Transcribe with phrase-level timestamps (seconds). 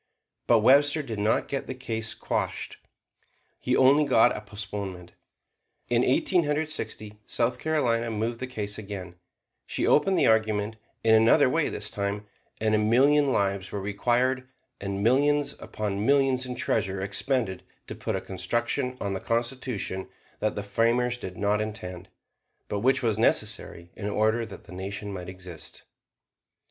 [0.47, 2.77] But Webster did not get the case quashed:
[3.59, 5.11] he got only a postponement.
[5.89, 9.13] In Eighteen Hundred Sixty, South Carolina moved the case again;
[9.67, 12.25] she opened the argument in another way this time,
[12.59, 14.47] and a million lives were required,
[14.79, 20.09] and millions upon millions in treasure expended to put a construction on the Constitution
[20.39, 22.09] that the framers did not intend;
[22.67, 25.83] but which was necessary in order that the Nation might exist.